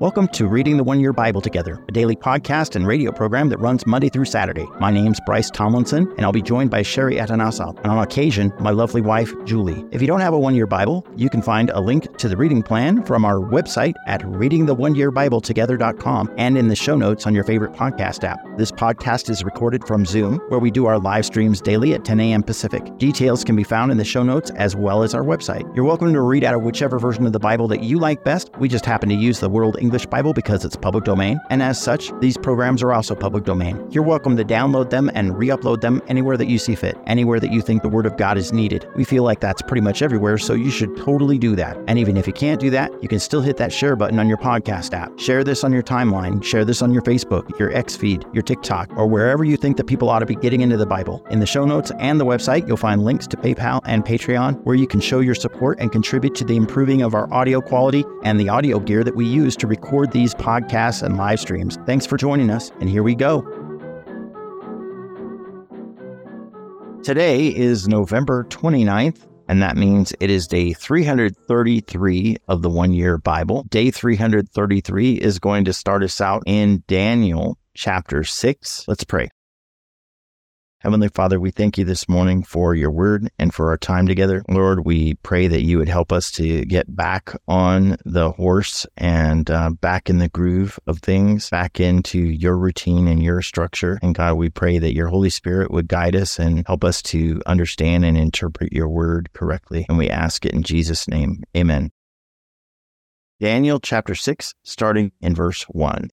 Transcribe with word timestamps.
Welcome 0.00 0.26
to 0.28 0.46
Reading 0.46 0.78
the 0.78 0.82
One 0.82 0.98
Year 0.98 1.12
Bible 1.12 1.42
Together, 1.42 1.78
a 1.86 1.92
daily 1.92 2.16
podcast 2.16 2.74
and 2.74 2.86
radio 2.86 3.12
program 3.12 3.50
that 3.50 3.58
runs 3.58 3.86
Monday 3.86 4.08
through 4.08 4.24
Saturday. 4.24 4.66
My 4.80 4.90
name's 4.90 5.20
Bryce 5.26 5.50
Tomlinson, 5.50 6.10
and 6.16 6.24
I'll 6.24 6.32
be 6.32 6.40
joined 6.40 6.70
by 6.70 6.80
Sherry 6.80 7.16
Atanasoff, 7.16 7.76
and 7.80 7.88
on 7.88 7.98
occasion, 7.98 8.50
my 8.60 8.70
lovely 8.70 9.02
wife, 9.02 9.34
Julie. 9.44 9.84
If 9.90 10.00
you 10.00 10.06
don't 10.06 10.20
have 10.20 10.32
a 10.32 10.38
one 10.38 10.54
year 10.54 10.66
Bible, 10.66 11.06
you 11.16 11.28
can 11.28 11.42
find 11.42 11.68
a 11.68 11.80
link 11.80 12.16
to 12.16 12.30
the 12.30 12.36
reading 12.38 12.62
plan 12.62 13.04
from 13.04 13.26
our 13.26 13.40
website 13.40 13.92
at 14.06 14.22
readingtheoneyearbibletogether.com 14.22 16.34
and 16.38 16.56
in 16.56 16.68
the 16.68 16.76
show 16.76 16.96
notes 16.96 17.26
on 17.26 17.34
your 17.34 17.44
favorite 17.44 17.74
podcast 17.74 18.24
app. 18.24 18.40
This 18.56 18.72
podcast 18.72 19.28
is 19.28 19.44
recorded 19.44 19.86
from 19.86 20.06
Zoom, 20.06 20.38
where 20.48 20.60
we 20.60 20.70
do 20.70 20.86
our 20.86 20.98
live 20.98 21.26
streams 21.26 21.60
daily 21.60 21.92
at 21.92 22.06
10 22.06 22.20
a.m. 22.20 22.42
Pacific. 22.42 22.96
Details 22.96 23.44
can 23.44 23.54
be 23.54 23.64
found 23.64 23.92
in 23.92 23.98
the 23.98 24.04
show 24.04 24.22
notes 24.22 24.50
as 24.52 24.74
well 24.74 25.02
as 25.02 25.12
our 25.12 25.24
website. 25.24 25.70
You're 25.76 25.84
welcome 25.84 26.14
to 26.14 26.22
read 26.22 26.42
out 26.42 26.54
of 26.54 26.62
whichever 26.62 26.98
version 26.98 27.26
of 27.26 27.34
the 27.34 27.38
Bible 27.38 27.68
that 27.68 27.82
you 27.82 27.98
like 27.98 28.24
best. 28.24 28.48
We 28.58 28.66
just 28.66 28.86
happen 28.86 29.10
to 29.10 29.14
use 29.14 29.40
the 29.40 29.50
World 29.50 29.76
English 29.78 29.89
Bible 30.10 30.32
because 30.32 30.64
it's 30.64 30.76
public 30.76 31.04
domain, 31.04 31.40
and 31.50 31.62
as 31.62 31.80
such, 31.80 32.10
these 32.20 32.36
programs 32.36 32.82
are 32.82 32.92
also 32.92 33.14
public 33.14 33.44
domain. 33.44 33.86
You're 33.90 34.04
welcome 34.04 34.36
to 34.36 34.44
download 34.44 34.90
them 34.90 35.10
and 35.14 35.36
re 35.36 35.48
upload 35.48 35.80
them 35.80 36.00
anywhere 36.08 36.36
that 36.36 36.46
you 36.46 36.58
see 36.58 36.74
fit, 36.74 36.96
anywhere 37.06 37.40
that 37.40 37.52
you 37.52 37.60
think 37.60 37.82
the 37.82 37.88
Word 37.88 38.06
of 38.06 38.16
God 38.16 38.38
is 38.38 38.52
needed. 38.52 38.88
We 38.94 39.04
feel 39.04 39.24
like 39.24 39.40
that's 39.40 39.62
pretty 39.62 39.80
much 39.80 40.00
everywhere, 40.00 40.38
so 40.38 40.54
you 40.54 40.70
should 40.70 40.96
totally 40.96 41.38
do 41.38 41.56
that. 41.56 41.76
And 41.88 41.98
even 41.98 42.16
if 42.16 42.26
you 42.26 42.32
can't 42.32 42.60
do 42.60 42.70
that, 42.70 42.90
you 43.02 43.08
can 43.08 43.18
still 43.18 43.40
hit 43.40 43.56
that 43.56 43.72
share 43.72 43.96
button 43.96 44.18
on 44.18 44.28
your 44.28 44.38
podcast 44.38 44.94
app. 44.94 45.18
Share 45.18 45.42
this 45.42 45.64
on 45.64 45.72
your 45.72 45.82
timeline, 45.82 46.42
share 46.42 46.64
this 46.64 46.82
on 46.82 46.92
your 46.92 47.02
Facebook, 47.02 47.58
your 47.58 47.76
X 47.76 47.96
feed, 47.96 48.24
your 48.32 48.42
TikTok, 48.42 48.96
or 48.96 49.06
wherever 49.06 49.44
you 49.44 49.56
think 49.56 49.76
that 49.76 49.88
people 49.88 50.08
ought 50.08 50.20
to 50.20 50.26
be 50.26 50.36
getting 50.36 50.60
into 50.60 50.76
the 50.76 50.86
Bible. 50.86 51.26
In 51.30 51.40
the 51.40 51.46
show 51.46 51.64
notes 51.64 51.90
and 51.98 52.20
the 52.20 52.26
website, 52.26 52.66
you'll 52.68 52.76
find 52.76 53.04
links 53.04 53.26
to 53.26 53.36
PayPal 53.36 53.80
and 53.86 54.04
Patreon 54.04 54.62
where 54.64 54.76
you 54.76 54.86
can 54.86 55.00
show 55.00 55.20
your 55.20 55.34
support 55.34 55.80
and 55.80 55.90
contribute 55.90 56.34
to 56.36 56.44
the 56.44 56.56
improving 56.56 57.02
of 57.02 57.14
our 57.14 57.32
audio 57.32 57.60
quality 57.60 58.04
and 58.22 58.38
the 58.38 58.48
audio 58.48 58.78
gear 58.78 59.02
that 59.02 59.16
we 59.16 59.26
use 59.26 59.56
to 59.56 59.66
record 59.66 59.79
these 60.12 60.34
podcasts 60.34 61.02
and 61.02 61.16
live 61.16 61.40
streams. 61.40 61.78
Thanks 61.86 62.06
for 62.06 62.16
joining 62.16 62.50
us, 62.50 62.70
and 62.80 62.88
here 62.88 63.02
we 63.02 63.14
go. 63.14 63.42
Today 67.02 67.48
is 67.48 67.88
November 67.88 68.44
29th, 68.44 69.26
and 69.48 69.62
that 69.62 69.76
means 69.76 70.12
it 70.20 70.30
is 70.30 70.46
day 70.46 70.74
333 70.74 72.36
of 72.46 72.62
the 72.62 72.68
one 72.68 72.92
year 72.92 73.18
Bible. 73.18 73.64
Day 73.70 73.90
333 73.90 75.14
is 75.14 75.38
going 75.38 75.64
to 75.64 75.72
start 75.72 76.02
us 76.02 76.20
out 76.20 76.42
in 76.46 76.84
Daniel 76.86 77.56
chapter 77.74 78.22
6. 78.22 78.84
Let's 78.86 79.04
pray. 79.04 79.28
Heavenly 80.80 81.08
Father, 81.08 81.38
we 81.38 81.50
thank 81.50 81.76
you 81.76 81.84
this 81.84 82.08
morning 82.08 82.42
for 82.42 82.74
your 82.74 82.90
word 82.90 83.28
and 83.38 83.52
for 83.52 83.68
our 83.68 83.76
time 83.76 84.06
together. 84.06 84.42
Lord, 84.48 84.86
we 84.86 85.12
pray 85.16 85.46
that 85.46 85.60
you 85.60 85.76
would 85.76 85.90
help 85.90 86.10
us 86.10 86.30
to 86.32 86.64
get 86.64 86.96
back 86.96 87.36
on 87.46 87.98
the 88.06 88.30
horse 88.30 88.86
and 88.96 89.50
uh, 89.50 89.68
back 89.68 90.08
in 90.08 90.16
the 90.16 90.30
groove 90.30 90.80
of 90.86 91.00
things, 91.00 91.50
back 91.50 91.80
into 91.80 92.18
your 92.18 92.56
routine 92.56 93.08
and 93.08 93.22
your 93.22 93.42
structure. 93.42 93.98
And 94.00 94.14
God, 94.14 94.38
we 94.38 94.48
pray 94.48 94.78
that 94.78 94.94
your 94.94 95.08
Holy 95.08 95.28
Spirit 95.28 95.70
would 95.70 95.86
guide 95.86 96.16
us 96.16 96.38
and 96.38 96.66
help 96.66 96.82
us 96.82 97.02
to 97.02 97.42
understand 97.44 98.06
and 98.06 98.16
interpret 98.16 98.72
your 98.72 98.88
word 98.88 99.34
correctly. 99.34 99.84
And 99.86 99.98
we 99.98 100.08
ask 100.08 100.46
it 100.46 100.54
in 100.54 100.62
Jesus' 100.62 101.06
name. 101.06 101.42
Amen. 101.54 101.90
Daniel 103.38 103.80
chapter 103.80 104.14
6, 104.14 104.54
starting 104.64 105.12
in 105.20 105.34
verse 105.34 105.64
1. 105.64 106.08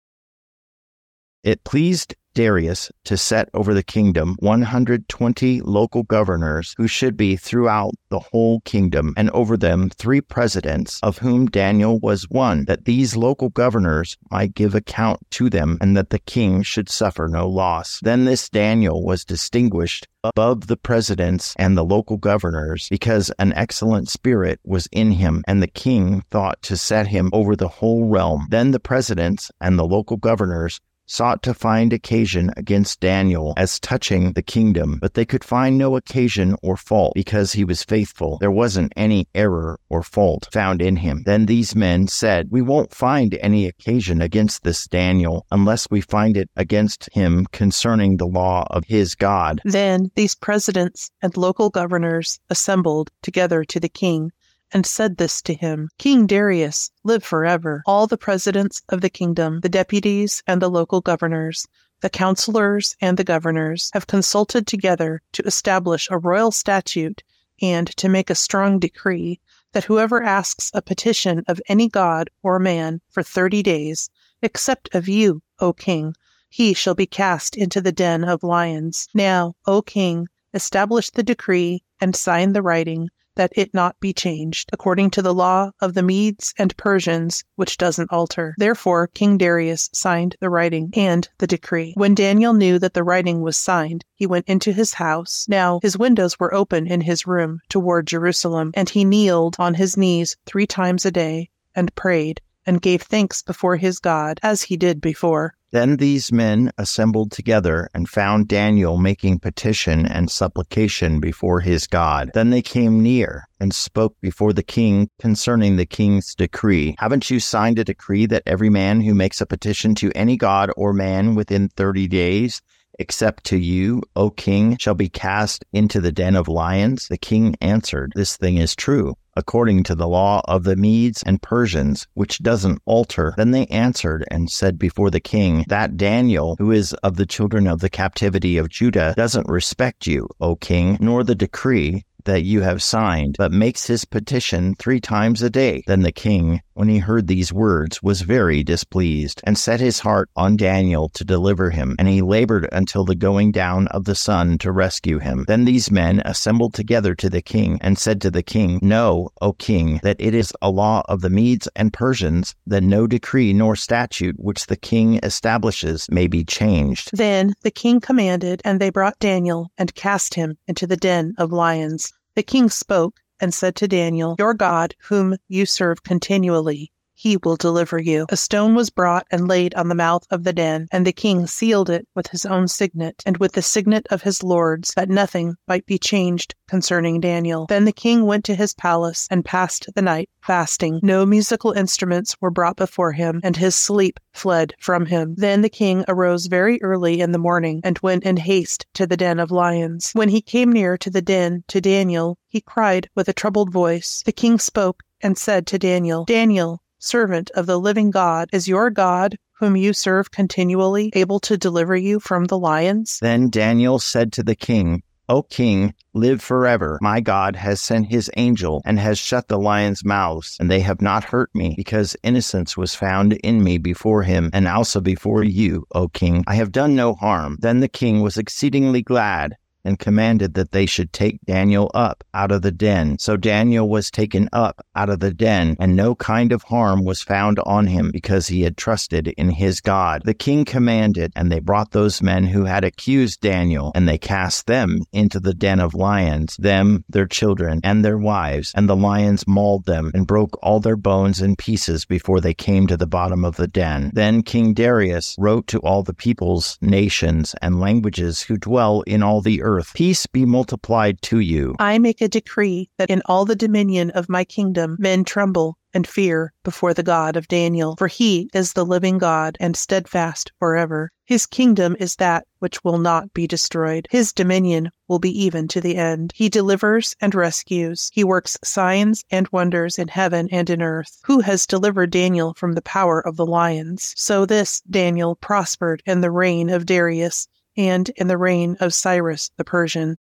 It 1.42 1.64
pleased 1.64 2.14
Darius 2.34 2.90
to 3.04 3.16
set 3.16 3.48
over 3.54 3.72
the 3.72 3.82
kingdom 3.82 4.36
120 4.40 5.60
local 5.62 6.02
governors 6.02 6.74
who 6.76 6.88
should 6.88 7.16
be 7.16 7.36
throughout 7.36 7.94
the 8.10 8.18
whole 8.18 8.60
kingdom, 8.60 9.14
and 9.16 9.30
over 9.30 9.56
them 9.56 9.90
three 9.90 10.20
presidents, 10.20 11.00
of 11.02 11.18
whom 11.18 11.46
Daniel 11.46 11.98
was 12.00 12.28
one, 12.28 12.64
that 12.66 12.84
these 12.84 13.16
local 13.16 13.48
governors 13.48 14.16
might 14.30 14.54
give 14.54 14.74
account 14.74 15.20
to 15.30 15.48
them, 15.48 15.78
and 15.80 15.96
that 15.96 16.10
the 16.10 16.18
king 16.18 16.62
should 16.62 16.88
suffer 16.88 17.28
no 17.28 17.48
loss. 17.48 18.00
Then 18.02 18.24
this 18.24 18.48
Daniel 18.48 19.04
was 19.04 19.24
distinguished 19.24 20.06
above 20.22 20.66
the 20.66 20.76
presidents 20.76 21.54
and 21.58 21.76
the 21.76 21.84
local 21.84 22.16
governors, 22.16 22.88
because 22.88 23.30
an 23.38 23.52
excellent 23.54 24.08
spirit 24.08 24.60
was 24.64 24.88
in 24.90 25.12
him, 25.12 25.44
and 25.46 25.62
the 25.62 25.68
king 25.68 26.22
thought 26.30 26.60
to 26.62 26.76
set 26.76 27.08
him 27.08 27.30
over 27.32 27.54
the 27.54 27.68
whole 27.68 28.08
realm. 28.08 28.46
Then 28.50 28.70
the 28.70 28.80
presidents 28.80 29.50
and 29.60 29.78
the 29.78 29.86
local 29.86 30.16
governors 30.16 30.80
sought 31.06 31.42
to 31.42 31.54
find 31.54 31.92
occasion 31.92 32.50
against 32.56 33.00
Daniel 33.00 33.54
as 33.56 33.80
touching 33.80 34.32
the 34.32 34.42
kingdom, 34.42 34.98
but 35.00 35.14
they 35.14 35.24
could 35.24 35.44
find 35.44 35.76
no 35.76 35.96
occasion 35.96 36.56
or 36.62 36.76
fault 36.76 37.12
because 37.14 37.52
he 37.52 37.64
was 37.64 37.84
faithful. 37.84 38.38
There 38.38 38.50
wasn't 38.50 38.92
any 38.96 39.28
error 39.34 39.78
or 39.88 40.02
fault 40.02 40.48
found 40.52 40.80
in 40.80 40.96
him. 40.96 41.22
Then 41.26 41.46
these 41.46 41.74
men 41.74 42.08
said, 42.08 42.48
We 42.50 42.62
won't 42.62 42.94
find 42.94 43.34
any 43.40 43.66
occasion 43.66 44.22
against 44.22 44.62
this 44.62 44.86
Daniel 44.86 45.46
unless 45.50 45.90
we 45.90 46.00
find 46.00 46.36
it 46.36 46.50
against 46.56 47.08
him 47.12 47.46
concerning 47.52 48.16
the 48.16 48.26
law 48.26 48.66
of 48.70 48.84
his 48.84 49.14
God. 49.14 49.60
Then 49.64 50.10
these 50.14 50.34
presidents 50.34 51.10
and 51.22 51.36
local 51.36 51.70
governors 51.70 52.38
assembled 52.50 53.10
together 53.22 53.64
to 53.64 53.80
the 53.80 53.88
king 53.88 54.32
and 54.74 54.84
said 54.84 55.16
this 55.16 55.40
to 55.40 55.54
him 55.54 55.88
King 55.98 56.26
Darius, 56.26 56.90
live 57.04 57.22
forever. 57.22 57.84
All 57.86 58.08
the 58.08 58.18
presidents 58.18 58.82
of 58.88 59.00
the 59.00 59.08
kingdom, 59.08 59.60
the 59.60 59.68
deputies 59.68 60.42
and 60.48 60.60
the 60.60 60.68
local 60.68 61.00
governors, 61.00 61.68
the 62.00 62.10
counselors 62.10 62.96
and 63.00 63.16
the 63.16 63.22
governors 63.22 63.90
have 63.94 64.08
consulted 64.08 64.66
together 64.66 65.22
to 65.32 65.46
establish 65.46 66.08
a 66.10 66.18
royal 66.18 66.50
statute 66.50 67.22
and 67.62 67.86
to 67.96 68.08
make 68.08 68.28
a 68.28 68.34
strong 68.34 68.80
decree 68.80 69.40
that 69.72 69.84
whoever 69.84 70.22
asks 70.24 70.72
a 70.74 70.82
petition 70.82 71.44
of 71.46 71.62
any 71.68 71.88
god 71.88 72.28
or 72.42 72.58
man 72.58 73.00
for 73.08 73.22
thirty 73.22 73.62
days, 73.62 74.10
except 74.42 74.92
of 74.92 75.08
you, 75.08 75.40
O 75.60 75.72
king, 75.72 76.16
he 76.48 76.74
shall 76.74 76.94
be 76.94 77.06
cast 77.06 77.56
into 77.56 77.80
the 77.80 77.92
den 77.92 78.24
of 78.24 78.42
lions. 78.42 79.08
Now, 79.14 79.54
O 79.66 79.82
king, 79.82 80.26
establish 80.52 81.10
the 81.10 81.22
decree 81.22 81.84
and 82.00 82.16
sign 82.16 82.52
the 82.52 82.62
writing 82.62 83.08
that 83.36 83.52
it 83.56 83.74
not 83.74 83.98
be 84.00 84.12
changed, 84.12 84.70
according 84.72 85.10
to 85.10 85.22
the 85.22 85.34
law 85.34 85.70
of 85.80 85.94
the 85.94 86.02
Medes 86.02 86.54
and 86.58 86.76
Persians, 86.76 87.44
which 87.56 87.76
doesn't 87.76 88.12
alter. 88.12 88.54
Therefore, 88.58 89.08
King 89.08 89.38
Darius 89.38 89.90
signed 89.92 90.36
the 90.40 90.50
writing 90.50 90.90
and 90.94 91.28
the 91.38 91.46
decree. 91.46 91.92
When 91.96 92.14
Daniel 92.14 92.54
knew 92.54 92.78
that 92.78 92.94
the 92.94 93.04
writing 93.04 93.40
was 93.40 93.56
signed, 93.56 94.04
he 94.14 94.26
went 94.26 94.48
into 94.48 94.72
his 94.72 94.94
house. 94.94 95.46
Now 95.48 95.80
his 95.82 95.98
windows 95.98 96.38
were 96.38 96.54
open 96.54 96.86
in 96.86 97.00
his 97.00 97.26
room 97.26 97.60
toward 97.68 98.06
Jerusalem, 98.06 98.72
and 98.74 98.88
he 98.88 99.04
kneeled 99.04 99.56
on 99.58 99.74
his 99.74 99.96
knees 99.96 100.36
three 100.46 100.66
times 100.66 101.04
a 101.04 101.10
day 101.10 101.50
and 101.74 101.94
prayed 101.94 102.40
and 102.66 102.80
gave 102.80 103.02
thanks 103.02 103.42
before 103.42 103.76
his 103.76 103.98
God, 103.98 104.40
as 104.42 104.62
he 104.62 104.76
did 104.76 105.00
before. 105.00 105.54
Then 105.74 105.96
these 105.96 106.30
men 106.30 106.70
assembled 106.78 107.32
together 107.32 107.88
and 107.92 108.08
found 108.08 108.46
Daniel 108.46 108.96
making 108.96 109.40
petition 109.40 110.06
and 110.06 110.30
supplication 110.30 111.18
before 111.18 111.62
his 111.62 111.88
God. 111.88 112.30
Then 112.32 112.50
they 112.50 112.62
came 112.62 113.02
near 113.02 113.48
and 113.58 113.74
spoke 113.74 114.14
before 114.20 114.52
the 114.52 114.62
king 114.62 115.08
concerning 115.18 115.74
the 115.74 115.84
king's 115.84 116.32
decree. 116.36 116.94
Haven't 117.00 117.28
you 117.28 117.40
signed 117.40 117.80
a 117.80 117.84
decree 117.84 118.24
that 118.26 118.44
every 118.46 118.70
man 118.70 119.00
who 119.00 119.14
makes 119.14 119.40
a 119.40 119.46
petition 119.46 119.96
to 119.96 120.12
any 120.14 120.36
god 120.36 120.70
or 120.76 120.92
man 120.92 121.34
within 121.34 121.68
30 121.70 122.06
days 122.06 122.62
except 122.98 123.44
to 123.44 123.56
you, 123.56 124.02
O 124.16 124.30
king, 124.30 124.76
shall 124.78 124.94
be 124.94 125.08
cast 125.08 125.64
into 125.72 126.00
the 126.00 126.12
den 126.12 126.36
of 126.36 126.48
lions? 126.48 127.08
The 127.08 127.18
king 127.18 127.56
answered, 127.60 128.12
This 128.14 128.36
thing 128.36 128.56
is 128.56 128.74
true 128.74 129.16
according 129.36 129.82
to 129.84 129.94
the 129.94 130.08
law 130.08 130.40
of 130.46 130.64
the 130.64 130.76
Medes 130.76 131.22
and 131.24 131.42
Persians, 131.42 132.06
which 132.14 132.42
doesn't 132.42 132.80
alter. 132.84 133.34
Then 133.36 133.50
they 133.50 133.66
answered 133.66 134.24
and 134.30 134.50
said 134.50 134.78
before 134.78 135.10
the 135.10 135.20
king, 135.20 135.64
That 135.68 135.96
Daniel, 135.96 136.56
who 136.58 136.70
is 136.70 136.92
of 137.02 137.16
the 137.16 137.26
children 137.26 137.66
of 137.66 137.80
the 137.80 137.90
captivity 137.90 138.56
of 138.56 138.68
Judah, 138.68 139.14
doesn't 139.16 139.48
respect 139.48 140.06
you, 140.06 140.28
O 140.40 140.56
king, 140.56 140.96
nor 141.00 141.24
the 141.24 141.34
decree 141.34 142.04
that 142.24 142.44
you 142.44 142.62
have 142.62 142.82
signed, 142.82 143.36
but 143.38 143.52
makes 143.52 143.86
his 143.86 144.04
petition 144.04 144.74
three 144.74 145.00
times 145.00 145.42
a 145.42 145.50
day. 145.50 145.82
Then 145.86 146.02
the 146.02 146.12
king, 146.12 146.60
when 146.74 146.88
he 146.88 146.98
heard 146.98 147.26
these 147.26 147.52
words, 147.52 148.02
was 148.02 148.22
very 148.22 148.64
displeased, 148.64 149.40
and 149.44 149.58
set 149.58 149.80
his 149.80 150.00
heart 150.00 150.28
on 150.36 150.56
Daniel 150.56 151.08
to 151.10 151.24
deliver 151.24 151.70
him, 151.70 151.94
and 151.98 152.08
he 152.08 152.22
labored 152.22 152.68
until 152.72 153.04
the 153.04 153.14
going 153.14 153.52
down 153.52 153.86
of 153.88 154.04
the 154.04 154.14
sun 154.14 154.58
to 154.58 154.72
rescue 154.72 155.18
him. 155.18 155.44
Then 155.46 155.64
these 155.64 155.90
men 155.90 156.22
assembled 156.24 156.74
together 156.74 157.14
to 157.16 157.30
the 157.30 157.42
king, 157.42 157.78
and 157.80 157.98
said 157.98 158.20
to 158.22 158.30
the 158.30 158.42
king, 158.42 158.78
Know, 158.82 159.30
O 159.40 159.52
king, 159.52 160.00
that 160.02 160.16
it 160.18 160.34
is 160.34 160.52
a 160.62 160.70
law 160.70 161.02
of 161.08 161.20
the 161.20 161.30
Medes 161.30 161.68
and 161.76 161.92
Persians 161.92 162.54
that 162.66 162.82
no 162.82 163.06
decree 163.06 163.52
nor 163.52 163.76
statute 163.76 164.36
which 164.38 164.66
the 164.66 164.76
king 164.76 165.20
establishes 165.22 166.06
may 166.10 166.26
be 166.26 166.44
changed. 166.44 167.10
Then 167.12 167.54
the 167.62 167.70
king 167.70 168.00
commanded, 168.00 168.62
and 168.64 168.80
they 168.80 168.90
brought 168.90 169.18
Daniel 169.18 169.70
and 169.78 169.94
cast 169.94 170.34
him 170.34 170.56
into 170.66 170.86
the 170.86 170.96
den 170.96 171.34
of 171.38 171.52
lions. 171.52 172.13
The 172.36 172.42
king 172.42 172.68
spoke 172.68 173.20
and 173.40 173.54
said 173.54 173.76
to 173.76 173.88
Daniel, 173.88 174.34
Your 174.38 174.54
God, 174.54 174.94
whom 175.02 175.36
you 175.48 175.66
serve 175.66 176.02
continually, 176.02 176.90
he 177.14 177.36
will 177.38 177.56
deliver 177.56 178.00
you. 178.00 178.26
A 178.28 178.36
stone 178.36 178.74
was 178.74 178.90
brought 178.90 179.26
and 179.30 179.48
laid 179.48 179.74
on 179.74 179.88
the 179.88 179.94
mouth 179.94 180.26
of 180.30 180.44
the 180.44 180.52
den, 180.52 180.88
and 180.90 181.06
the 181.06 181.12
king 181.12 181.46
sealed 181.46 181.88
it 181.88 182.06
with 182.14 182.26
his 182.28 182.44
own 182.44 182.68
signet 182.68 183.22
and 183.24 183.36
with 183.38 183.52
the 183.52 183.62
signet 183.62 184.06
of 184.10 184.22
his 184.22 184.42
lords, 184.42 184.92
that 184.96 185.08
nothing 185.08 185.54
might 185.68 185.86
be 185.86 185.98
changed 185.98 186.54
concerning 186.68 187.20
Daniel. 187.20 187.66
Then 187.66 187.84
the 187.84 187.92
king 187.92 188.26
went 188.26 188.44
to 188.46 188.54
his 188.54 188.74
palace 188.74 189.28
and 189.30 189.44
passed 189.44 189.88
the 189.94 190.02
night 190.02 190.28
fasting. 190.42 191.00
No 191.02 191.24
musical 191.24 191.72
instruments 191.72 192.36
were 192.40 192.50
brought 192.50 192.76
before 192.76 193.12
him, 193.12 193.40
and 193.42 193.56
his 193.56 193.74
sleep 193.74 194.20
fled 194.32 194.74
from 194.78 195.06
him. 195.06 195.34
Then 195.38 195.62
the 195.62 195.68
king 195.68 196.04
arose 196.08 196.46
very 196.46 196.82
early 196.82 197.20
in 197.20 197.32
the 197.32 197.38
morning 197.38 197.80
and 197.84 197.98
went 198.00 198.24
in 198.24 198.36
haste 198.36 198.86
to 198.94 199.06
the 199.06 199.16
den 199.16 199.40
of 199.40 199.50
lions. 199.50 200.10
When 200.12 200.28
he 200.28 200.42
came 200.42 200.72
near 200.72 200.98
to 200.98 201.10
the 201.10 201.22
den 201.22 201.64
to 201.68 201.80
Daniel, 201.80 202.38
he 202.48 202.60
cried 202.60 203.08
with 203.14 203.28
a 203.28 203.32
troubled 203.32 203.72
voice. 203.72 204.22
The 204.26 204.32
king 204.32 204.58
spoke 204.58 205.02
and 205.22 205.38
said 205.38 205.66
to 205.68 205.78
Daniel, 205.78 206.24
Daniel, 206.26 206.82
servant 207.04 207.50
of 207.52 207.66
the 207.66 207.78
living 207.78 208.10
God, 208.10 208.48
is 208.52 208.66
your 208.66 208.90
God, 208.90 209.36
whom 209.58 209.76
you 209.76 209.92
serve 209.92 210.30
continually, 210.30 211.10
able 211.14 211.38
to 211.40 211.56
deliver 211.56 211.96
you 211.96 212.18
from 212.18 212.46
the 212.46 212.58
lions? 212.58 213.18
Then 213.20 213.50
Daniel 213.50 213.98
said 213.98 214.32
to 214.32 214.42
the 214.42 214.56
king, 214.56 215.02
O 215.28 215.42
king, 215.42 215.94
live 216.12 216.42
forever. 216.42 216.98
My 217.00 217.20
God 217.20 217.56
has 217.56 217.80
sent 217.80 218.08
his 218.08 218.30
angel 218.36 218.82
and 218.84 218.98
has 218.98 219.18
shut 219.18 219.48
the 219.48 219.58
lions' 219.58 220.04
mouths, 220.04 220.56
and 220.60 220.70
they 220.70 220.80
have 220.80 221.00
not 221.00 221.24
hurt 221.24 221.48
me, 221.54 221.74
because 221.76 222.16
innocence 222.22 222.76
was 222.76 222.94
found 222.94 223.32
in 223.32 223.64
me 223.64 223.78
before 223.78 224.22
him, 224.22 224.50
and 224.52 224.68
also 224.68 225.00
before 225.00 225.42
you, 225.42 225.86
O 225.94 226.08
king. 226.08 226.44
I 226.46 226.56
have 226.56 226.72
done 226.72 226.94
no 226.94 227.14
harm. 227.14 227.56
Then 227.60 227.80
the 227.80 227.88
king 227.88 228.20
was 228.20 228.36
exceedingly 228.36 229.00
glad 229.00 229.56
and 229.84 229.98
commanded 229.98 230.54
that 230.54 230.72
they 230.72 230.86
should 230.86 231.12
take 231.12 231.40
Daniel 231.44 231.90
up 231.94 232.24
out 232.32 232.50
of 232.50 232.62
the 232.62 232.72
den. 232.72 233.18
So 233.18 233.36
Daniel 233.36 233.88
was 233.88 234.10
taken 234.10 234.48
up 234.52 234.84
out 234.96 235.10
of 235.10 235.20
the 235.20 235.32
den, 235.32 235.76
and 235.78 235.94
no 235.94 236.14
kind 236.14 236.52
of 236.52 236.62
harm 236.62 237.04
was 237.04 237.22
found 237.22 237.58
on 237.66 237.86
him 237.86 238.10
because 238.10 238.48
he 238.48 238.62
had 238.62 238.76
trusted 238.76 239.28
in 239.28 239.50
his 239.50 239.80
God. 239.80 240.22
The 240.24 240.34
king 240.34 240.64
commanded, 240.64 241.32
and 241.36 241.52
they 241.52 241.60
brought 241.60 241.90
those 241.90 242.22
men 242.22 242.44
who 242.44 242.64
had 242.64 242.84
accused 242.84 243.40
Daniel, 243.40 243.92
and 243.94 244.08
they 244.08 244.18
cast 244.18 244.66
them 244.66 245.04
into 245.12 245.38
the 245.38 245.54
den 245.54 245.80
of 245.80 245.94
lions, 245.94 246.56
them, 246.56 247.04
their 247.08 247.26
children, 247.26 247.80
and 247.84 248.04
their 248.04 248.18
wives. 248.18 248.72
And 248.74 248.88
the 248.88 248.96
lions 248.96 249.46
mauled 249.46 249.84
them 249.84 250.10
and 250.14 250.26
broke 250.26 250.58
all 250.62 250.80
their 250.80 250.96
bones 250.96 251.42
in 251.42 251.56
pieces 251.56 252.04
before 252.04 252.40
they 252.40 252.54
came 252.54 252.86
to 252.86 252.96
the 252.96 253.06
bottom 253.06 253.44
of 253.44 253.56
the 253.56 253.68
den. 253.68 254.10
Then 254.14 254.42
King 254.42 254.74
Darius 254.74 255.36
wrote 255.38 255.66
to 255.68 255.78
all 255.80 256.02
the 256.02 256.14
peoples, 256.14 256.78
nations, 256.80 257.54
and 257.60 257.80
languages 257.80 258.42
who 258.42 258.56
dwell 258.56 259.02
in 259.02 259.22
all 259.22 259.40
the 259.40 259.62
earth 259.62 259.73
earth, 259.74 259.92
peace 259.94 260.26
be 260.26 260.44
multiplied 260.44 261.20
to 261.22 261.40
you. 261.40 261.74
I 261.78 261.98
make 261.98 262.20
a 262.20 262.28
decree 262.28 262.90
that 262.98 263.10
in 263.10 263.22
all 263.26 263.44
the 263.44 263.56
dominion 263.56 264.10
of 264.10 264.28
my 264.28 264.44
kingdom 264.44 264.96
men 265.00 265.24
tremble 265.24 265.76
and 265.92 266.06
fear 266.06 266.52
before 266.64 266.92
the 266.92 267.02
God 267.02 267.36
of 267.36 267.48
Daniel, 267.48 267.94
for 267.96 268.08
he 268.08 268.50
is 268.52 268.72
the 268.72 268.84
living 268.84 269.18
God 269.18 269.56
and 269.60 269.76
steadfast 269.76 270.52
forever. 270.58 271.10
His 271.24 271.46
kingdom 271.46 271.96
is 271.98 272.16
that 272.16 272.46
which 272.58 272.84
will 272.84 272.98
not 272.98 273.32
be 273.32 273.46
destroyed. 273.46 274.06
His 274.10 274.32
dominion 274.32 274.90
will 275.08 275.18
be 275.18 275.30
even 275.44 275.68
to 275.68 275.80
the 275.80 275.96
end. 275.96 276.32
He 276.34 276.48
delivers 276.48 277.16
and 277.20 277.34
rescues. 277.34 278.10
He 278.12 278.24
works 278.24 278.58
signs 278.62 279.24
and 279.30 279.48
wonders 279.48 279.98
in 279.98 280.08
heaven 280.08 280.48
and 280.52 280.68
in 280.68 280.82
earth. 280.82 281.20
Who 281.24 281.40
has 281.40 281.66
delivered 281.66 282.10
Daniel 282.10 282.54
from 282.54 282.74
the 282.74 282.82
power 282.82 283.20
of 283.26 283.36
the 283.36 283.46
lions? 283.46 284.12
So 284.16 284.44
this 284.44 284.82
Daniel 284.82 285.36
prospered 285.36 286.02
in 286.06 286.20
the 286.20 286.30
reign 286.30 286.68
of 286.70 286.86
Darius 286.86 287.48
and 287.76 288.10
in 288.16 288.28
the 288.28 288.38
reign 288.38 288.76
of 288.80 288.94
Cyrus 288.94 289.50
the 289.56 289.64
Persian. 289.64 290.16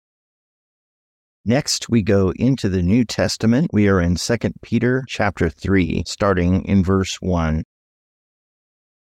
Next, 1.45 1.89
we 1.89 2.01
go 2.01 2.31
into 2.38 2.69
the 2.69 2.81
New 2.81 3.03
Testament. 3.03 3.71
We 3.73 3.89
are 3.89 4.00
in 4.00 4.15
2 4.15 4.38
Peter 4.61 5.03
chapter 5.07 5.50
3, 5.50 6.03
starting 6.07 6.63
in 6.63 6.83
verse 6.83 7.15
1. 7.21 7.63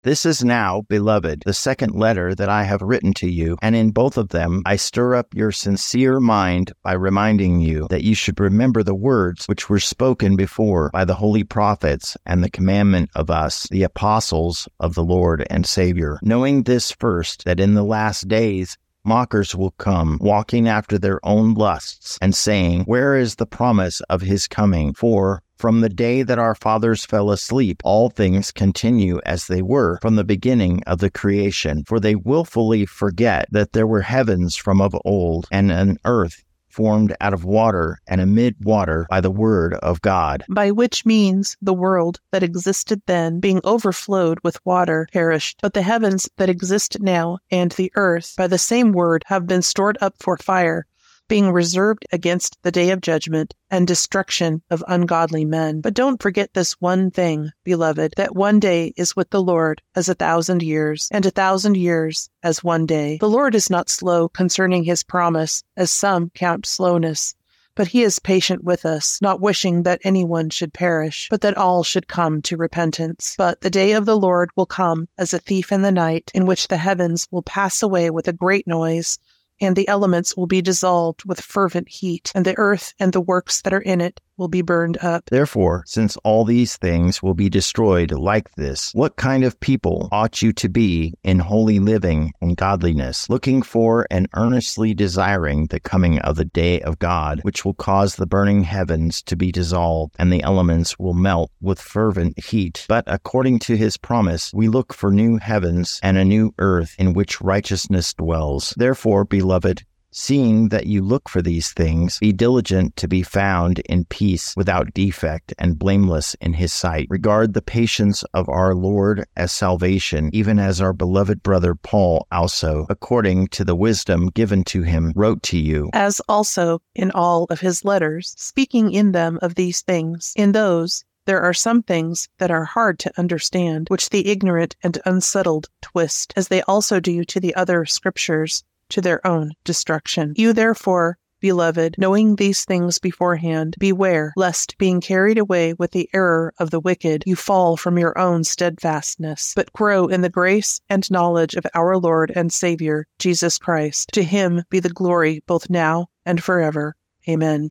This 0.04 0.26
is 0.26 0.44
now, 0.44 0.82
beloved, 0.90 1.44
the 1.46 1.54
second 1.54 1.96
letter 1.96 2.36
that 2.36 2.50
I 2.50 2.64
have 2.64 2.82
written 2.82 3.14
to 3.14 3.32
you, 3.32 3.58
and 3.62 3.74
in 3.74 3.92
both 3.92 4.18
of 4.18 4.30
them 4.30 4.62
I 4.66 4.76
stir 4.76 5.16
up 5.16 5.34
your 5.34 5.54
sincere 5.54 6.20
mind 6.20 6.74
by 6.84 6.92
reminding 6.92 7.62
you 7.62 7.88
that 7.90 8.04
you 8.04 8.14
should 8.14 8.38
remember 8.38 8.84
the 8.84 8.94
words 8.94 9.46
which 9.46 9.70
were 9.70 9.80
spoken 9.80 10.36
before 10.36 10.90
by 10.92 11.06
the 11.06 11.16
holy 11.16 11.46
prophets 11.46 12.18
and 12.26 12.44
the 12.44 12.52
commandment 12.52 13.12
of 13.16 13.30
us, 13.30 13.66
the 13.72 13.84
apostles 13.84 14.68
of 14.78 14.94
the 14.94 15.06
Lord 15.06 15.48
and 15.50 15.66
Savior, 15.66 16.20
knowing 16.22 16.64
this 16.64 16.92
first, 16.92 17.46
that 17.46 17.62
in 17.62 17.74
the 17.74 17.82
last 17.82 18.28
days 18.28 18.78
mockers 19.06 19.56
will 19.56 19.72
come, 19.72 20.18
walking 20.22 20.68
after 20.68 20.98
their 20.98 21.20
own 21.26 21.54
lusts, 21.54 22.18
and 22.22 22.34
saying, 22.36 22.84
Where 22.84 23.16
is 23.16 23.36
the 23.36 23.46
promise 23.46 24.02
of 24.10 24.22
his 24.22 24.48
coming? 24.48 24.94
For 24.94 25.42
from 25.58 25.80
the 25.80 25.90
day 25.90 26.24
that 26.24 26.40
our 26.40 26.56
fathers 26.56 27.06
fell 27.06 27.32
asleep, 27.32 27.82
all 27.86 28.10
things 28.10 28.52
continue 28.52 29.22
as 29.26 29.48
they 29.48 29.62
were 29.62 29.98
from 30.02 30.16
the 30.18 30.24
beginning 30.26 30.84
of 30.84 31.00
the 31.00 31.10
creation. 31.10 31.84
For 31.88 32.02
they 32.02 32.16
wilfully 32.16 32.86
forget 32.86 33.48
that 33.52 33.72
there 33.72 33.88
were 33.88 34.02
heavens 34.02 34.58
from 34.58 34.82
of 34.82 34.94
old, 35.06 35.48
and 35.52 35.72
an 35.72 36.00
earth 36.04 36.43
formed 36.74 37.16
out 37.22 37.34
of 37.34 37.46
water 37.46 38.00
and 38.08 38.20
amid 38.20 38.56
water 38.66 39.06
by 39.10 39.22
the 39.22 39.32
word 39.32 39.76
of 39.76 40.02
God. 40.02 40.44
By 40.50 40.72
which 40.72 41.06
means 41.06 41.56
the 41.62 41.74
world 41.74 42.20
that 42.32 42.42
existed 42.44 43.02
then, 43.06 43.40
being 43.40 43.62
overflowed 43.64 44.40
with 44.44 44.66
water, 44.66 45.08
perished. 45.14 45.60
But 45.62 45.74
the 45.74 45.84
heavens 45.84 46.28
that 46.38 46.50
exist 46.50 47.00
now 47.00 47.38
and 47.52 47.72
the 47.74 47.92
earth 47.96 48.34
by 48.36 48.48
the 48.48 48.58
same 48.58 48.92
word 48.92 49.24
have 49.28 49.46
been 49.46 49.62
stored 49.62 49.98
up 50.02 50.16
for 50.20 50.38
fire 50.38 50.88
being 51.28 51.52
reserved 51.52 52.06
against 52.12 52.58
the 52.64 52.72
day 52.72 52.90
of 52.92 53.02
judgment 53.02 53.54
and 53.70 53.88
destruction 53.88 54.62
of 54.70 54.84
ungodly 54.88 55.46
men. 55.46 55.82
But 55.82 55.94
don't 55.94 56.22
forget 56.22 56.54
this 56.54 56.74
one 56.74 57.12
thing, 57.12 57.52
beloved, 57.64 58.14
that 58.18 58.36
one 58.36 58.60
day 58.60 58.94
is 58.98 59.16
with 59.16 59.30
the 59.30 59.42
Lord 59.42 59.82
as 59.96 60.10
a 60.10 60.16
thousand 60.16 60.62
years, 60.64 61.08
and 61.12 61.26
a 61.26 61.32
thousand 61.32 61.78
years 61.78 62.30
as 62.44 62.64
one 62.64 62.86
day. 62.86 63.18
The 63.20 63.30
Lord 63.30 63.56
is 63.56 63.70
not 63.70 63.90
slow 63.90 64.30
concerning 64.30 64.84
his 64.84 65.04
promise, 65.04 65.64
as 65.78 65.92
some 65.92 66.30
count 66.32 66.66
slowness 66.66 67.36
but 67.76 67.88
he 67.88 68.04
is 68.04 68.20
patient 68.20 68.64
with 68.64 68.86
us, 68.86 69.20
not 69.22 69.42
wishing 69.42 69.84
that 69.84 70.02
anyone 70.04 70.50
should 70.50 70.74
perish, 70.74 71.28
but 71.30 71.42
that 71.42 71.58
all 71.58 71.84
should 71.84 72.08
come 72.08 72.42
to 72.44 72.58
repentance. 72.58 73.34
But 73.38 73.62
the 73.62 73.70
day 73.70 73.94
of 73.94 74.06
the 74.06 74.18
Lord 74.18 74.52
will 74.56 74.66
come 74.66 75.08
as 75.18 75.34
a 75.34 75.40
thief 75.40 75.72
in 75.72 75.82
the 75.82 75.92
night, 75.92 76.32
in 76.34 76.46
which 76.46 76.68
the 76.68 76.78
heavens 76.78 77.28
will 77.32 77.42
pass 77.42 77.82
away 77.82 78.10
with 78.10 78.28
a 78.28 78.34
great 78.34 78.68
noise, 78.68 79.18
and 79.64 79.76
the 79.76 79.88
elements 79.88 80.36
will 80.36 80.48
be 80.48 80.62
dissolved 80.62 81.24
with 81.26 81.40
fervent 81.40 81.90
heat, 81.90 82.32
and 82.36 82.46
the 82.46 82.58
earth 82.58 82.94
and 83.00 83.14
the 83.14 83.22
works 83.22 83.62
that 83.62 83.74
are 83.74 83.82
in 83.82 84.02
it 84.02 84.20
will 84.38 84.48
be 84.48 84.62
burned 84.62 84.98
up. 85.02 85.26
Therefore, 85.30 85.84
since 85.86 86.18
all 86.24 86.46
these 86.46 86.78
things 86.78 87.22
will 87.22 87.34
be 87.34 87.50
destroyed 87.50 88.12
like 88.12 88.52
this, 88.56 88.92
what 88.94 89.16
kind 89.16 89.44
of 89.44 89.60
people 89.60 90.10
ought 90.12 90.42
you 90.42 90.52
to 90.54 90.70
be 90.70 91.14
in 91.24 91.40
holy 91.40 91.80
living 91.80 92.34
and 92.42 92.58
godliness, 92.58 93.30
looking 93.30 93.62
for 93.62 94.08
and 94.10 94.28
earnestly 94.36 94.94
desiring 94.94 95.68
the 95.68 95.80
coming 95.80 96.20
of 96.20 96.36
the 96.36 96.46
day 96.46 96.82
of 96.82 97.00
God, 97.00 97.40
which 97.44 97.64
will 97.64 97.74
cause 97.74 98.16
the 98.16 98.26
burning 98.26 98.64
heavens 98.64 99.22
to 99.24 99.36
be 99.36 99.52
dissolved, 99.52 100.16
and 100.18 100.32
the 100.32 100.44
elements 100.44 100.98
will 100.98 101.14
melt 101.14 101.52
with 101.62 101.80
fervent 101.80 102.44
heat? 102.44 102.86
But 102.90 103.04
according 103.08 103.60
to 103.60 103.78
his 103.78 103.98
promise, 103.98 104.52
we 104.54 104.68
look 104.68 104.94
for 104.94 105.12
new 105.12 105.38
heavens 105.38 106.00
and 106.04 106.18
a 106.18 106.26
new 106.26 106.54
earth 106.58 106.96
in 106.98 107.14
which 107.14 107.42
righteousness 107.42 108.14
dwells. 108.14 108.74
Therefore, 108.78 109.26
beloved, 109.26 109.84
Seeing 110.16 110.70
that 110.70 110.86
you 110.86 111.02
look 111.02 111.28
for 111.28 111.42
these 111.42 111.72
things, 111.72 112.20
be 112.20 112.32
diligent 112.32 112.96
to 112.98 113.08
be 113.08 113.24
found 113.24 113.80
in 113.80 114.06
peace, 114.06 114.54
without 114.56 114.94
defect, 114.94 115.56
and 115.58 115.80
blameless 115.80 116.36
in 116.36 116.54
his 116.54 116.72
sight. 116.72 117.08
Regard 117.10 117.56
the 117.56 117.64
patience 117.64 118.22
of 118.32 118.48
our 118.48 118.76
Lord 118.76 119.26
as 119.36 119.52
salvation, 119.52 120.30
even 120.32 120.60
as 120.60 120.80
our 120.80 120.94
beloved 120.94 121.42
brother 121.42 121.74
Paul 121.74 122.28
also, 122.32 122.86
according 122.92 123.48
to 123.48 123.66
the 123.66 123.76
wisdom 123.76 124.28
given 124.28 124.64
to 124.66 124.84
him, 124.84 125.14
wrote 125.16 125.42
to 125.44 125.58
you. 125.58 125.90
As 125.94 126.22
also 126.30 126.80
in 126.94 127.10
all 127.10 127.46
of 127.50 127.62
his 127.62 127.84
letters, 127.84 128.36
speaking 128.38 128.92
in 128.92 129.14
them 129.14 129.40
of 129.42 129.56
these 129.56 129.82
things. 129.82 130.32
In 130.36 130.52
those, 130.52 131.04
there 131.26 131.42
are 131.42 131.54
some 131.56 131.82
things 131.82 132.30
that 132.38 132.52
are 132.52 132.66
hard 132.66 133.00
to 133.00 133.12
understand, 133.18 133.88
which 133.90 134.12
the 134.12 134.28
ignorant 134.28 134.76
and 134.84 135.00
unsettled 135.06 135.70
twist, 135.82 136.34
as 136.36 136.50
they 136.50 136.62
also 136.64 137.00
do 137.00 137.24
to 137.24 137.40
the 137.40 137.56
other 137.56 137.86
scriptures 137.86 138.64
to 138.94 139.02
their 139.02 139.26
own 139.26 139.52
destruction. 139.64 140.34
You 140.38 140.54
therefore, 140.54 141.18
beloved, 141.42 141.96
knowing 141.98 142.36
these 142.36 142.64
things 142.64 143.00
beforehand, 143.00 143.76
beware 143.78 144.34
lest 144.38 144.78
being 144.78 145.02
carried 145.02 145.38
away 145.38 145.74
with 145.74 145.92
the 145.92 146.10
error 146.14 146.54
of 146.60 146.70
the 146.70 146.80
wicked, 146.80 147.24
you 147.26 147.36
fall 147.36 147.76
from 147.76 147.98
your 147.98 148.18
own 148.18 148.44
steadfastness, 148.44 149.52
but 149.56 149.74
grow 149.74 150.08
in 150.08 150.22
the 150.22 150.30
grace 150.30 150.80
and 150.90 151.12
knowledge 151.12 151.56
of 151.56 151.66
our 151.74 151.98
Lord 151.98 152.32
and 152.36 152.54
Savior, 152.54 153.06
Jesus 153.20 153.58
Christ. 153.58 154.10
To 154.14 154.24
him 154.24 154.64
be 154.70 154.80
the 154.80 154.90
glory 154.90 155.44
both 155.46 155.70
now 155.70 156.08
and 156.26 156.42
forever. 156.42 156.96
Amen. 157.28 157.70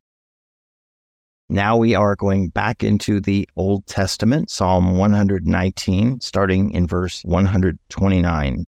Now 1.49 1.77
we 1.77 1.95
are 1.95 2.15
going 2.15 2.49
back 2.49 2.83
into 2.83 3.19
the 3.19 3.47
Old 3.55 3.85
Testament, 3.85 4.49
Psalm 4.49 4.97
119, 4.97 6.19
starting 6.19 6.71
in 6.71 6.85
verse 6.87 7.21
129. 7.23 8.65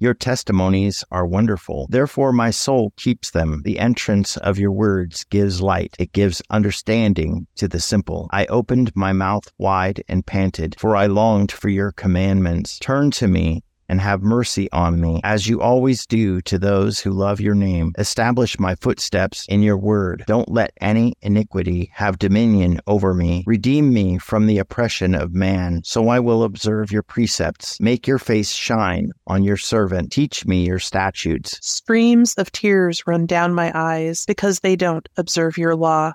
Your 0.00 0.14
testimonies 0.14 1.02
are 1.10 1.26
wonderful. 1.26 1.88
Therefore, 1.90 2.32
my 2.32 2.50
soul 2.50 2.92
keeps 2.96 3.32
them. 3.32 3.62
The 3.64 3.80
entrance 3.80 4.36
of 4.36 4.56
your 4.56 4.70
words 4.70 5.24
gives 5.24 5.60
light. 5.60 5.96
It 5.98 6.12
gives 6.12 6.40
understanding 6.50 7.48
to 7.56 7.66
the 7.66 7.80
simple. 7.80 8.28
I 8.30 8.46
opened 8.46 8.92
my 8.94 9.12
mouth 9.12 9.50
wide 9.58 10.04
and 10.08 10.24
panted, 10.24 10.76
for 10.78 10.94
I 10.94 11.06
longed 11.06 11.50
for 11.50 11.68
your 11.68 11.90
commandments. 11.90 12.78
Turn 12.78 13.10
to 13.12 13.26
me 13.26 13.64
and 13.88 14.00
have 14.00 14.22
mercy 14.22 14.70
on 14.72 15.00
me, 15.00 15.20
as 15.24 15.48
you 15.48 15.60
always 15.60 16.06
do 16.06 16.40
to 16.42 16.58
those 16.58 16.98
who 17.00 17.10
love 17.10 17.40
your 17.40 17.54
name. 17.54 17.92
Establish 17.98 18.58
my 18.58 18.74
footsteps 18.76 19.46
in 19.48 19.62
your 19.62 19.78
word. 19.78 20.24
Don't 20.26 20.50
let 20.50 20.72
any 20.80 21.14
iniquity 21.22 21.90
have 21.94 22.18
dominion 22.18 22.80
over 22.86 23.14
me. 23.14 23.44
Redeem 23.46 23.92
me 23.92 24.18
from 24.18 24.46
the 24.46 24.58
oppression 24.58 25.14
of 25.14 25.34
man, 25.34 25.82
so 25.84 26.08
I 26.08 26.20
will 26.20 26.42
observe 26.42 26.92
your 26.92 27.02
precepts. 27.02 27.80
Make 27.80 28.06
your 28.06 28.18
face 28.18 28.52
shine 28.52 29.10
on 29.26 29.42
your 29.42 29.56
servant. 29.56 30.12
Teach 30.12 30.46
me 30.46 30.66
your 30.66 30.78
statutes. 30.78 31.58
Streams 31.62 32.34
of 32.34 32.52
tears 32.52 33.06
run 33.06 33.26
down 33.26 33.54
my 33.54 33.72
eyes 33.74 34.24
because 34.26 34.60
they 34.60 34.76
don't 34.76 35.08
observe 35.16 35.58
your 35.58 35.74
law. 35.74 36.12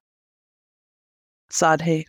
Sadhe. 1.51 2.05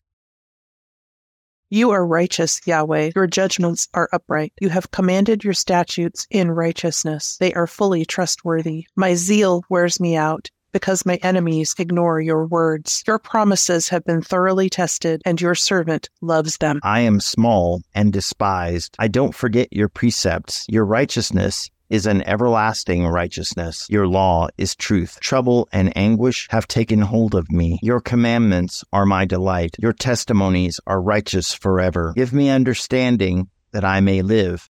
You 1.71 1.90
are 1.90 2.06
righteous, 2.06 2.61
Yahweh. 2.66 3.12
Your 3.14 3.26
judgments 3.26 3.88
are 3.94 4.09
upright. 4.12 4.52
You 4.61 4.68
have 4.68 4.90
commanded 4.90 5.42
your 5.44 5.54
statutes 5.54 6.26
in 6.30 6.50
righteousness. 6.50 7.37
They 7.38 7.52
are 7.54 7.66
fully 7.66 8.04
trustworthy. 8.04 8.87
My 8.97 9.14
zeal 9.14 9.64
wears 9.68 9.99
me 9.99 10.16
out 10.16 10.50
because 10.75 11.06
my 11.06 11.14
enemies 11.23 11.75
ignore 11.78 12.21
your 12.21 12.47
words. 12.47 13.02
Your 13.06 13.18
promises 13.18 13.88
have 13.88 14.04
been 14.04 14.21
thoroughly 14.21 14.68
tested, 14.68 15.23
and 15.25 15.40
your 15.40 15.54
servant 15.54 16.11
loves 16.21 16.59
them. 16.59 16.80
I 16.83 17.00
am 17.00 17.21
small 17.21 17.80
and 17.94 18.12
despised. 18.12 18.97
I 18.99 19.09
don't 19.09 19.35
forget 19.35 19.73
your 19.73 19.88
precepts. 19.88 20.66
Your 20.68 20.85
righteousness 20.85 21.71
is 21.88 22.06
an 22.06 22.22
everlasting 22.26 23.06
righteousness. 23.06 23.86
Your 23.88 24.06
law 24.06 24.48
is 24.58 24.74
truth. 24.74 25.18
Trouble 25.20 25.68
and 25.72 25.96
anguish 25.96 26.48
have 26.50 26.66
taken 26.66 27.00
hold 27.00 27.34
of 27.34 27.50
me. 27.50 27.78
Your 27.82 28.00
commandments 28.00 28.84
are 28.92 29.06
my 29.06 29.24
delight. 29.24 29.76
Your 29.78 29.92
testimonies 29.92 30.80
are 30.86 31.00
righteous 31.00 31.52
forever. 31.52 32.12
Give 32.16 32.32
me 32.32 32.48
understanding 32.48 33.48
that 33.72 33.84
I 33.84 34.00
may 34.00 34.22
live. 34.22 34.68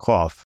Qoph. 0.00 0.42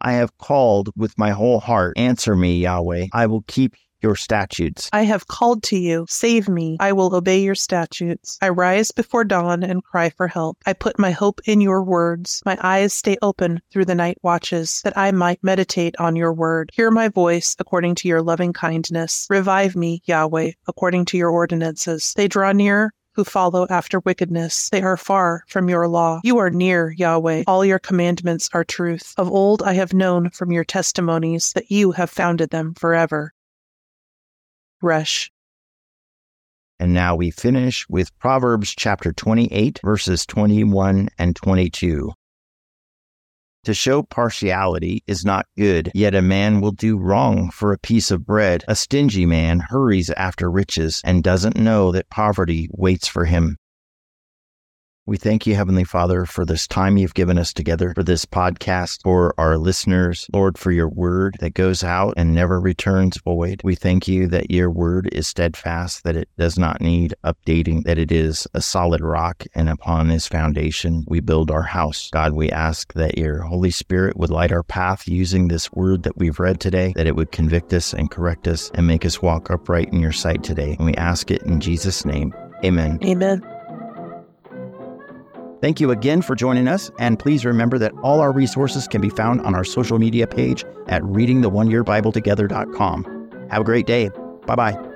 I 0.00 0.12
have 0.12 0.38
called 0.38 0.90
with 0.96 1.18
my 1.18 1.30
whole 1.30 1.60
heart. 1.60 1.98
Answer 1.98 2.34
me, 2.34 2.60
Yahweh. 2.60 3.08
I 3.12 3.26
will 3.26 3.42
keep 3.46 3.74
your 4.02 4.16
statutes. 4.16 4.88
I 4.92 5.02
have 5.02 5.28
called 5.28 5.62
to 5.64 5.78
you. 5.78 6.06
Save 6.08 6.48
me. 6.48 6.76
I 6.80 6.92
will 6.92 7.14
obey 7.14 7.40
your 7.40 7.54
statutes. 7.54 8.38
I 8.40 8.48
rise 8.48 8.90
before 8.90 9.24
dawn 9.24 9.62
and 9.62 9.84
cry 9.84 10.10
for 10.10 10.28
help. 10.28 10.58
I 10.66 10.72
put 10.72 10.98
my 10.98 11.10
hope 11.10 11.40
in 11.44 11.60
your 11.60 11.82
words. 11.82 12.42
My 12.44 12.58
eyes 12.60 12.92
stay 12.92 13.16
open 13.22 13.60
through 13.70 13.84
the 13.86 13.94
night 13.94 14.18
watches, 14.22 14.80
that 14.82 14.96
I 14.96 15.10
might 15.10 15.42
meditate 15.42 15.94
on 15.98 16.16
your 16.16 16.32
word. 16.32 16.70
Hear 16.72 16.90
my 16.90 17.08
voice 17.08 17.56
according 17.58 17.94
to 17.96 18.08
your 18.08 18.22
loving 18.22 18.52
kindness. 18.52 19.26
Revive 19.30 19.76
me, 19.76 20.02
Yahweh, 20.04 20.52
according 20.66 21.04
to 21.06 21.18
your 21.18 21.30
ordinances. 21.30 22.14
They 22.16 22.28
draw 22.28 22.52
near 22.52 22.92
who 23.14 23.24
follow 23.24 23.66
after 23.68 24.00
wickedness. 24.00 24.68
They 24.70 24.82
are 24.82 24.96
far 24.96 25.44
from 25.48 25.68
your 25.68 25.88
law. 25.88 26.20
You 26.22 26.38
are 26.38 26.50
near, 26.50 26.92
Yahweh. 26.92 27.44
All 27.46 27.64
your 27.64 27.78
commandments 27.78 28.48
are 28.52 28.64
truth. 28.64 29.14
Of 29.16 29.30
old 29.30 29.62
I 29.62 29.74
have 29.74 29.92
known 29.92 30.30
from 30.30 30.52
your 30.52 30.64
testimonies 30.64 31.52
that 31.54 31.70
you 31.70 31.92
have 31.92 32.10
founded 32.10 32.50
them 32.50 32.74
forever. 32.74 33.34
Resh. 34.82 35.30
And 36.78 36.94
now 36.94 37.14
we 37.14 37.30
finish 37.30 37.86
with 37.90 38.18
Proverbs 38.18 38.74
chapter 38.76 39.12
28, 39.12 39.80
verses 39.84 40.24
21 40.24 41.08
and 41.18 41.36
22. 41.36 42.12
To 43.64 43.74
show 43.74 44.02
partiality 44.02 45.02
is 45.06 45.22
not 45.22 45.44
good, 45.58 45.92
yet 45.94 46.14
a 46.14 46.22
man 46.22 46.62
will 46.62 46.72
do 46.72 46.96
wrong 46.96 47.50
for 47.50 47.74
a 47.74 47.78
piece 47.78 48.10
of 48.10 48.24
bread. 48.24 48.64
A 48.66 48.74
stingy 48.74 49.26
man 49.26 49.60
hurries 49.60 50.08
after 50.08 50.50
riches 50.50 51.02
and 51.04 51.22
doesn't 51.22 51.58
know 51.58 51.92
that 51.92 52.08
poverty 52.08 52.70
waits 52.72 53.06
for 53.06 53.26
him. 53.26 53.58
We 55.10 55.16
thank 55.16 55.44
you, 55.44 55.56
Heavenly 55.56 55.82
Father, 55.82 56.24
for 56.24 56.44
this 56.44 56.68
time 56.68 56.96
you've 56.96 57.14
given 57.14 57.36
us 57.36 57.52
together, 57.52 57.94
for 57.96 58.04
this 58.04 58.24
podcast, 58.24 59.02
for 59.02 59.34
our 59.38 59.58
listeners, 59.58 60.28
Lord, 60.32 60.56
for 60.56 60.70
your 60.70 60.88
word 60.88 61.36
that 61.40 61.54
goes 61.54 61.82
out 61.82 62.14
and 62.16 62.32
never 62.32 62.60
returns 62.60 63.16
void. 63.16 63.60
We 63.64 63.74
thank 63.74 64.06
you 64.06 64.28
that 64.28 64.52
your 64.52 64.70
word 64.70 65.08
is 65.10 65.26
steadfast, 65.26 66.04
that 66.04 66.14
it 66.14 66.28
does 66.38 66.60
not 66.60 66.80
need 66.80 67.16
updating, 67.24 67.82
that 67.86 67.98
it 67.98 68.12
is 68.12 68.46
a 68.54 68.60
solid 68.60 69.00
rock, 69.00 69.42
and 69.52 69.68
upon 69.68 70.06
this 70.06 70.28
foundation 70.28 71.04
we 71.08 71.18
build 71.18 71.50
our 71.50 71.62
house. 71.64 72.08
God, 72.12 72.34
we 72.34 72.48
ask 72.48 72.92
that 72.92 73.18
your 73.18 73.40
Holy 73.42 73.72
Spirit 73.72 74.16
would 74.16 74.30
light 74.30 74.52
our 74.52 74.62
path 74.62 75.08
using 75.08 75.48
this 75.48 75.72
word 75.72 76.04
that 76.04 76.18
we've 76.18 76.38
read 76.38 76.60
today, 76.60 76.92
that 76.94 77.08
it 77.08 77.16
would 77.16 77.32
convict 77.32 77.72
us 77.72 77.92
and 77.92 78.12
correct 78.12 78.46
us 78.46 78.70
and 78.74 78.86
make 78.86 79.04
us 79.04 79.20
walk 79.20 79.50
upright 79.50 79.92
in 79.92 79.98
your 79.98 80.12
sight 80.12 80.44
today. 80.44 80.76
And 80.78 80.86
we 80.86 80.94
ask 80.94 81.32
it 81.32 81.42
in 81.42 81.58
Jesus' 81.58 82.04
name. 82.04 82.32
Amen. 82.64 83.00
Amen. 83.02 83.42
Thank 85.60 85.80
you 85.80 85.90
again 85.90 86.22
for 86.22 86.34
joining 86.34 86.68
us, 86.68 86.90
and 86.98 87.18
please 87.18 87.44
remember 87.44 87.76
that 87.78 87.92
all 88.02 88.20
our 88.20 88.32
resources 88.32 88.88
can 88.88 89.02
be 89.02 89.10
found 89.10 89.42
on 89.42 89.54
our 89.54 89.64
social 89.64 89.98
media 89.98 90.26
page 90.26 90.64
at 90.88 91.02
readingtheoneyearbibletogethers.com. 91.02 93.46
Have 93.50 93.60
a 93.60 93.64
great 93.64 93.86
day. 93.86 94.08
Bye 94.46 94.56
bye. 94.56 94.89